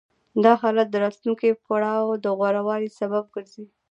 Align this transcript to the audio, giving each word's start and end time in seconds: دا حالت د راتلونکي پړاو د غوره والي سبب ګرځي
دا 0.43 0.53
حالت 0.61 0.87
د 0.91 0.95
راتلونکي 1.03 1.49
پړاو 1.65 2.11
د 2.23 2.25
غوره 2.37 2.61
والي 2.67 2.89
سبب 2.99 3.23
ګرځي 3.33 3.65